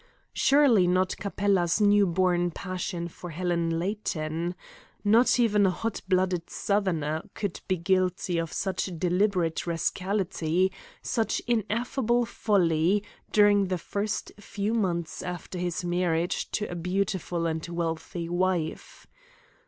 Surely 0.33 0.87
not 0.87 1.15
Capella's 1.17 1.79
new 1.79 2.07
born 2.07 2.49
passion 2.49 3.07
for 3.07 3.29
Helen 3.29 3.77
Layton. 3.77 4.55
Not 5.03 5.39
even 5.39 5.63
a 5.63 5.69
hot 5.69 6.01
blooded 6.07 6.49
Southerner 6.49 7.29
could 7.35 7.61
be 7.67 7.77
guilty 7.77 8.39
of 8.39 8.51
such 8.51 8.89
deliberate 8.97 9.67
rascality, 9.67 10.71
such 11.03 11.39
ineffable 11.45 12.25
folly, 12.25 13.03
during 13.31 13.67
the 13.67 13.77
first 13.77 14.31
few 14.39 14.73
months 14.73 15.21
after 15.21 15.59
his 15.59 15.85
marriage 15.85 16.49
to 16.49 16.65
a 16.65 16.73
beautiful 16.73 17.45
and 17.45 17.67
wealthy 17.67 18.27
wife. 18.27 19.05